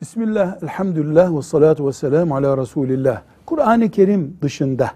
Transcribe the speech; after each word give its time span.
Bismillah, 0.00 0.62
elhamdülillah 0.62 1.36
ve 1.36 1.42
salatu 1.42 1.86
ve 1.86 1.92
selamu 1.92 2.36
ala 2.36 2.58
Resulillah. 2.58 3.22
Kur'an-ı 3.46 3.90
Kerim 3.90 4.36
dışında 4.42 4.90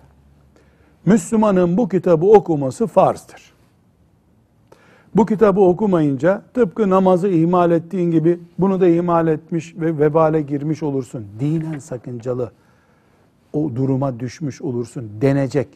Müslümanın 1.06 1.76
bu 1.76 1.88
kitabı 1.88 2.26
okuması 2.26 2.86
farzdır. 2.86 3.52
Bu 5.14 5.26
kitabı 5.26 5.60
okumayınca 5.60 6.42
tıpkı 6.54 6.90
namazı 6.90 7.28
ihmal 7.28 7.70
ettiğin 7.70 8.10
gibi 8.10 8.40
bunu 8.58 8.80
da 8.80 8.88
ihmal 8.88 9.26
etmiş 9.28 9.74
ve 9.76 9.98
vebale 9.98 10.42
girmiş 10.42 10.82
olursun. 10.82 11.26
Dinen 11.40 11.78
sakıncalı 11.78 12.52
o 13.52 13.76
duruma 13.76 14.20
düşmüş 14.20 14.62
olursun 14.62 15.10
denecek 15.20 15.68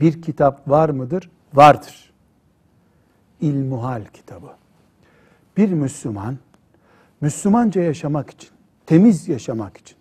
bir 0.00 0.22
kitap 0.22 0.68
var 0.68 0.88
mıdır? 0.88 1.30
Vardır. 1.54 2.12
İlmuhal 3.40 4.04
kitabı. 4.04 4.50
Bir 5.56 5.72
Müslüman, 5.72 6.38
Müslümanca 7.20 7.82
yaşamak 7.82 8.30
için, 8.30 8.57
temiz 8.88 9.28
yaşamak 9.28 9.76
için, 9.76 9.96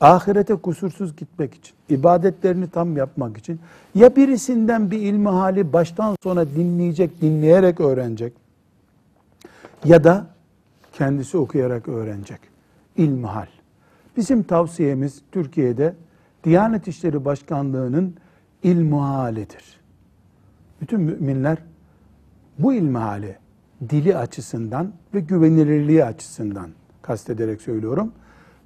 ahirete 0.00 0.54
kusursuz 0.54 1.16
gitmek 1.16 1.54
için, 1.54 1.74
ibadetlerini 1.88 2.70
tam 2.70 2.96
yapmak 2.96 3.38
için 3.38 3.60
ya 3.94 4.16
birisinden 4.16 4.90
bir 4.90 4.98
ilmi 4.98 5.28
hali 5.28 5.72
baştan 5.72 6.16
sona 6.22 6.46
dinleyecek, 6.48 7.20
dinleyerek 7.20 7.80
öğrenecek 7.80 8.32
ya 9.84 10.04
da 10.04 10.26
kendisi 10.92 11.36
okuyarak 11.36 11.88
öğrenecek. 11.88 12.40
İlmihal. 12.96 13.46
Bizim 14.16 14.42
tavsiyemiz 14.42 15.22
Türkiye'de 15.32 15.94
Diyanet 16.44 16.88
İşleri 16.88 17.24
Başkanlığı'nın 17.24 18.14
ilmuhalidir. 18.62 19.80
Bütün 20.80 21.00
müminler 21.00 21.58
bu 22.58 22.74
ilmihali 22.74 23.36
dili 23.90 24.16
açısından 24.16 24.92
ve 25.14 25.20
güvenilirliği 25.20 26.04
açısından 26.04 26.70
kastederek 27.02 27.62
söylüyorum. 27.62 28.12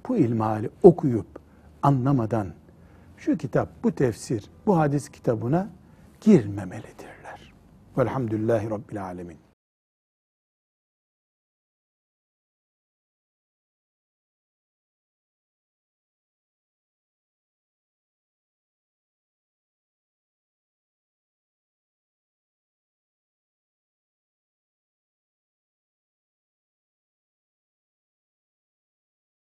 Bu 0.07 0.17
ilmihali 0.17 0.69
okuyup 0.83 1.27
anlamadan 1.83 2.47
şu 3.17 3.37
kitap, 3.37 3.83
bu 3.83 3.91
tefsir, 3.91 4.49
bu 4.65 4.77
hadis 4.77 5.09
kitabına 5.09 5.69
girmemelidirler. 6.21 7.53
Velhamdülillahi 7.97 8.69
Rabbil 8.69 9.03
Alemin. 9.03 9.37